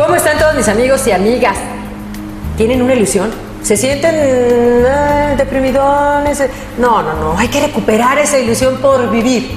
[0.00, 1.58] ¿Cómo están todos mis amigos y amigas?
[2.56, 3.30] ¿Tienen una ilusión?
[3.62, 6.42] ¿Se sienten eh, deprimidones?
[6.78, 7.38] No, no, no.
[7.38, 9.50] Hay que recuperar esa ilusión por vivir,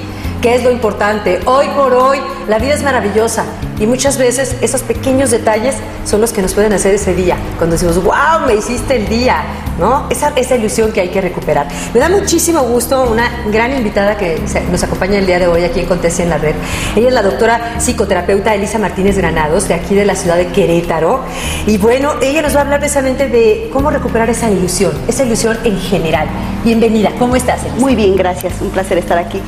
[0.44, 1.40] que es lo importante.
[1.46, 2.18] Hoy por hoy,
[2.48, 3.46] la vida es maravillosa
[3.80, 7.38] y muchas veces esos pequeños detalles son los que nos pueden hacer ese día.
[7.56, 9.42] Cuando decimos, wow, me hiciste el día,
[9.80, 10.06] ¿no?
[10.10, 11.66] Esa, esa ilusión que hay que recuperar.
[11.94, 14.38] Me da muchísimo gusto una gran invitada que
[14.70, 16.56] nos acompaña el día de hoy aquí en Contestia en la Red.
[16.94, 21.20] Ella es la doctora psicoterapeuta Elisa Martínez Granados, de aquí de la ciudad de Querétaro.
[21.66, 25.56] Y bueno, ella nos va a hablar precisamente de cómo recuperar esa ilusión, esa ilusión
[25.64, 26.28] en general.
[26.64, 27.80] Bienvenida, ¿cómo estás, Elisa?
[27.80, 28.60] Muy bien, gracias.
[28.60, 29.40] Un placer estar aquí.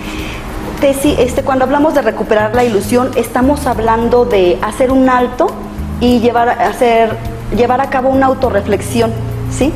[0.77, 5.47] Tessy, este, cuando hablamos de recuperar la ilusión, estamos hablando de hacer un alto
[6.01, 7.17] y llevar a, hacer,
[7.57, 9.11] llevar a cabo una autorreflexión,
[9.51, 9.73] ¿sí?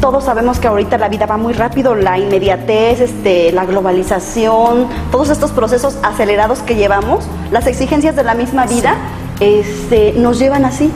[0.00, 5.30] Todos sabemos que ahorita la vida va muy rápido, la inmediatez, este, la globalización, todos
[5.30, 8.96] estos procesos acelerados que llevamos, las exigencias de la misma vida,
[9.40, 10.90] este, nos llevan así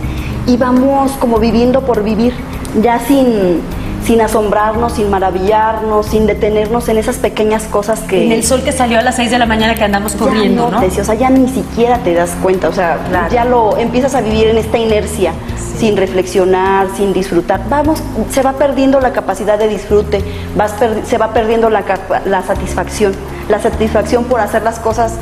[0.46, 2.34] y vamos como viviendo por vivir,
[2.82, 3.62] ya sin,
[4.06, 8.24] sin asombrarnos, sin maravillarnos, sin detenernos en esas pequeñas cosas que...
[8.26, 10.80] En el sol que salió a las 6 de la mañana que andamos corriendo, ya
[10.80, 10.86] ¿no?
[10.86, 13.34] O sea, ya ni siquiera te das cuenta, o sea, Claro.
[13.34, 15.32] ya lo empiezas a vivir en esta inercia,
[15.76, 17.60] sin reflexionar, sin disfrutar.
[17.68, 20.22] Vamos, se va perdiendo la capacidad de disfrute,
[20.56, 21.82] vas se va perdiendo la,
[22.26, 23.12] la satisfacción,
[23.48, 25.14] la satisfacción por hacer las cosas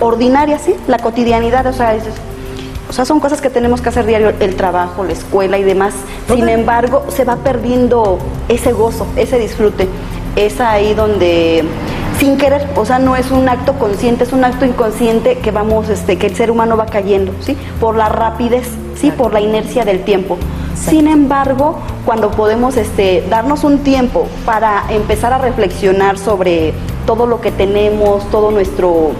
[0.00, 0.76] ordinarias, ¿sí?
[0.86, 2.04] La cotidianidad, o sea, es-
[2.88, 5.94] o sea, son cosas que tenemos que hacer diario, el trabajo, la escuela y demás.
[6.32, 9.88] Sin embargo, se va perdiendo ese gozo, ese disfrute.
[10.36, 11.64] Es ahí donde,
[12.18, 15.88] sin querer, o sea, no es un acto consciente, es un acto inconsciente que vamos,
[15.90, 17.56] este, que el ser humano va cayendo, ¿sí?
[17.78, 19.10] Por la rapidez, ¿sí?
[19.10, 20.38] Por la inercia del tiempo.
[20.74, 26.72] Sin embargo, cuando podemos este, darnos un tiempo para empezar a reflexionar sobre
[27.04, 29.12] todo lo que tenemos, todo nuestro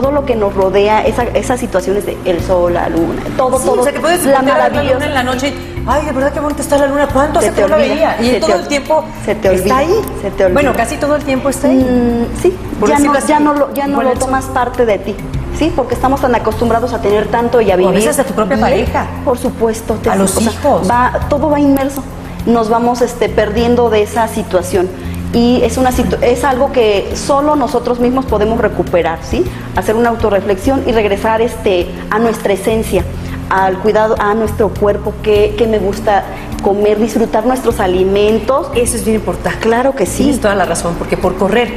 [0.00, 3.66] todo lo que nos rodea, esa- esas situaciones de el sol, la luna, todo, Sí,
[3.66, 4.94] todo, o sea, que puedes la voltear a ver la maravillosa.
[4.94, 7.46] luna en la noche y, ay, de verdad que bonita está la luna, ¿cuánto Se
[7.48, 8.16] hace te que no la olvida, veía?
[8.22, 9.94] Y se todo te- el tiempo se te olvida, está ahí.
[10.22, 10.54] se te olvida.
[10.54, 11.76] Bueno, casi todo el tiempo está ahí.
[11.78, 12.56] Mm, sí,
[12.86, 15.16] ya no, ya no lo, ya no lo tomas parte de ti.
[15.58, 17.94] Sí, porque estamos tan acostumbrados a tener tanto y a O a vivir.
[17.94, 19.06] veces a tu propia pareja.
[19.24, 19.94] Por supuesto.
[19.94, 20.88] te- A los sea, hijos.
[20.88, 22.04] va, todo va inmerso.
[22.46, 24.88] Nos vamos este, perdiendo de esa situación.
[25.32, 25.90] Y es, una
[26.22, 29.44] es algo que solo nosotros mismos podemos recuperar, ¿sí?
[29.76, 33.04] Hacer una autorreflexión y regresar este, a nuestra esencia,
[33.50, 36.24] al cuidado, a nuestro cuerpo, que, que me gusta
[36.62, 38.70] comer, disfrutar nuestros alimentos.
[38.74, 39.58] Eso es bien importante.
[39.60, 40.24] Claro que sí.
[40.24, 41.72] Tienes toda la razón, porque por correr,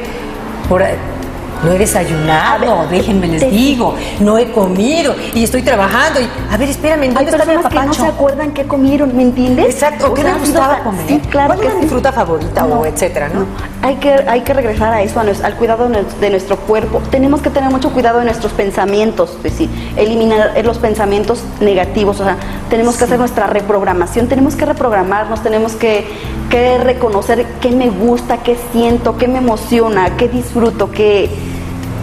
[0.69, 0.81] por
[1.63, 6.27] no he desayunado, A ver, déjenme les digo, no he comido y estoy trabajando y
[6.51, 9.15] a ver, espérame, ¿en Hay ¿dónde está mi personas que no se acuerdan qué comieron,
[9.15, 9.65] ¿me entiendes?
[9.65, 11.07] Exacto, ¿o qué sido gustaba tan- comer?
[11.07, 13.45] Sí, claro ¿Cuál era mi fruta favorita o etcétera, no?
[13.81, 17.01] Hay que, hay que regresar a eso, a al cuidado de nuestro cuerpo.
[17.09, 22.19] Tenemos que tener mucho cuidado de nuestros pensamientos, es decir, eliminar eh, los pensamientos negativos,
[22.19, 22.37] o sea,
[22.69, 26.07] tenemos que hacer nuestra reprogramación, tenemos que reprogramarnos, tenemos que,
[26.49, 31.29] que reconocer qué me gusta, qué siento, qué me emociona, qué disfruto, qué,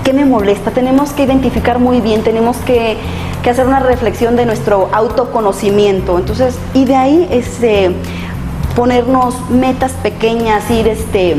[0.08, 0.70] qué me molesta.
[0.70, 2.96] Tenemos que identificar muy bien, tenemos que,
[3.42, 6.16] que hacer una reflexión de nuestro autoconocimiento.
[6.16, 7.94] Entonces, y de ahí este,
[8.74, 11.36] ponernos metas pequeñas, ir este,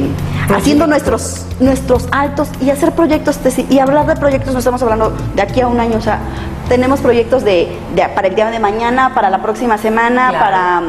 [0.55, 3.39] haciendo nuestros, nuestros altos y hacer proyectos.
[3.71, 6.19] Y hablar de proyectos, no estamos hablando de aquí a un año, o sea,
[6.67, 10.45] tenemos proyectos de, de- para el día de mañana, para la próxima semana, Claro.
[10.45, 10.81] para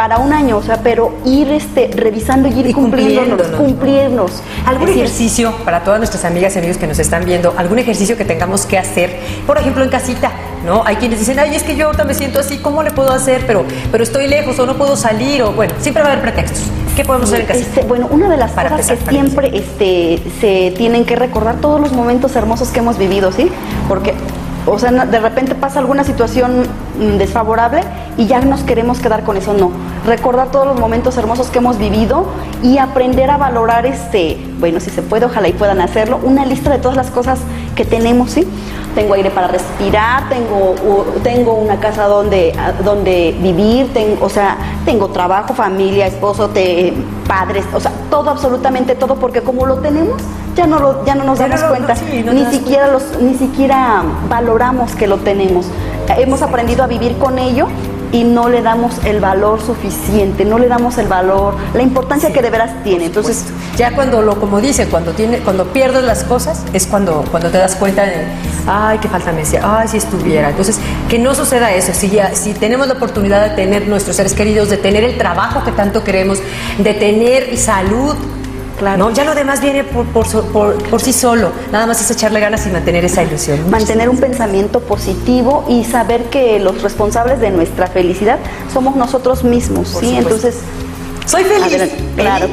[0.00, 4.30] para un año, o sea, pero ir este, revisando y ir Y cumpliéndonos, cumpliéndonos.
[4.30, 4.42] cumplirnos.
[4.64, 7.52] ¿Algún decir, ejercicio para todas nuestras amigas y amigos que nos están viendo?
[7.58, 9.14] ¿Algún ejercicio que tengamos que hacer?
[9.46, 10.32] Por ejemplo, en casita,
[10.64, 10.82] ¿no?
[10.86, 13.44] Hay quienes dicen, ay, es que yo ahorita me siento así, ¿cómo le puedo hacer?
[13.46, 16.62] Pero, pero estoy lejos o no puedo salir o bueno, siempre va a haber pretextos.
[16.96, 17.68] ¿Qué podemos hacer en casita?
[17.68, 21.60] Este, bueno, una de las Para cosas empezar, que siempre este, se tienen que recordar
[21.60, 23.50] todos los momentos hermosos que hemos vivido, ¿sí?
[23.86, 24.14] Porque,
[24.66, 26.62] o sea, de repente pasa alguna situación
[26.98, 27.82] mm, desfavorable
[28.16, 29.70] y ya nos queremos quedar con eso, no.
[30.06, 32.26] Recordar todos los momentos hermosos que hemos vivido
[32.62, 36.70] y aprender a valorar, este, bueno, si se puede, ojalá y puedan hacerlo, una lista
[36.70, 37.38] de todas las cosas
[37.74, 38.46] que tenemos, ¿sí?
[38.94, 40.74] Tengo aire para respirar, tengo,
[41.22, 42.52] tengo una casa donde,
[42.84, 46.92] donde vivir, tengo, o sea, tengo trabajo, familia, esposo, te,
[47.26, 50.20] padres, o sea, todo, absolutamente todo, porque como lo tenemos,
[50.60, 53.34] ya no, lo, ya no nos damos cuenta, sí, no te ni, siquiera los, ni
[53.34, 55.66] siquiera valoramos que lo tenemos.
[56.18, 57.66] Hemos aprendido a vivir con ello
[58.12, 62.42] y no le damos el valor suficiente, no le damos el valor, la importancia que
[62.42, 63.06] de veras tiene.
[63.06, 63.46] Entonces,
[63.78, 67.56] ya cuando lo, como dice, cuando tiene, cuando pierdes las cosas, es cuando, cuando te
[67.56, 68.26] das cuenta de,
[68.66, 70.50] ay, qué falta me decía, ay, si estuviera.
[70.50, 70.78] Entonces,
[71.08, 71.94] que no suceda eso.
[71.94, 75.64] Si ya, si tenemos la oportunidad de tener nuestros seres queridos, de tener el trabajo
[75.64, 76.38] que tanto queremos,
[76.76, 78.14] de tener salud,
[78.78, 78.98] Claro.
[78.98, 79.10] ¿no?
[79.10, 81.50] Ya lo demás viene por, por, por, por, sí solo.
[81.70, 83.70] Nada más es echarle ganas y mantener esa ilusión.
[83.70, 88.38] Mantener un pensamiento positivo y saber que los responsables de nuestra felicidad
[88.72, 89.96] somos nosotros mismos.
[90.00, 90.16] ¿sí?
[90.16, 90.56] Entonces.
[91.26, 91.92] Soy feliz.
[92.16, 92.48] Claro.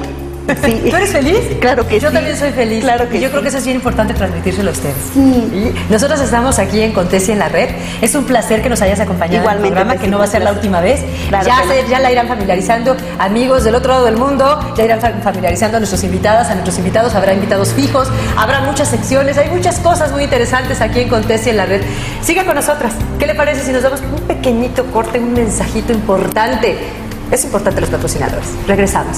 [0.64, 0.88] Sí.
[0.90, 1.40] ¿Tú eres feliz?
[1.60, 2.82] Claro que Yo también soy feliz.
[2.84, 4.96] Claro que Yo creo que eso es bien importante transmitírselo a ustedes.
[5.14, 5.74] Sí.
[5.90, 7.70] nosotros estamos aquí en Contesi en la red.
[8.02, 10.28] Es un placer que nos hayas acompañado Igualmente, en el programa, que no va a
[10.28, 11.02] ser la última vez.
[11.30, 15.02] Claro ya, se- ya la irán familiarizando amigos del otro lado del mundo, ya irán
[15.02, 18.08] fa- familiarizando a nuestros invitadas, a nuestros invitados, habrá invitados fijos,
[18.38, 21.82] habrá muchas secciones, hay muchas cosas muy interesantes aquí en Contesi en la red.
[22.22, 22.94] Siga con nosotras.
[23.20, 26.78] ¿Qué le parece si nos damos un pequeñito corte, un mensajito importante?
[27.32, 28.48] Es importante los patrocinadores.
[28.68, 29.18] Regresamos.